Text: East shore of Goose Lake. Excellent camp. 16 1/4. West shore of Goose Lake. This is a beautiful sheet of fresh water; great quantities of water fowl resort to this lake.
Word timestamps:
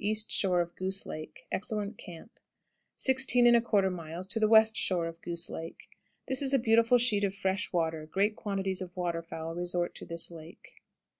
East 0.00 0.30
shore 0.30 0.60
of 0.60 0.76
Goose 0.76 1.06
Lake. 1.06 1.48
Excellent 1.50 1.98
camp. 1.98 2.38
16 2.98 3.46
1/4. 3.46 4.48
West 4.48 4.76
shore 4.76 5.06
of 5.08 5.20
Goose 5.20 5.50
Lake. 5.50 5.88
This 6.28 6.40
is 6.40 6.54
a 6.54 6.58
beautiful 6.60 6.98
sheet 6.98 7.24
of 7.24 7.34
fresh 7.34 7.72
water; 7.72 8.06
great 8.06 8.36
quantities 8.36 8.80
of 8.80 8.96
water 8.96 9.22
fowl 9.22 9.56
resort 9.56 9.96
to 9.96 10.06
this 10.06 10.30
lake. 10.30 10.84